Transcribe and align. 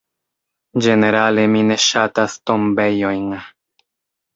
Ĝenerale 0.85 1.45
mi 1.57 1.63
ne 1.69 1.79
ŝatas 1.85 2.41
tombejojn. 2.49 3.33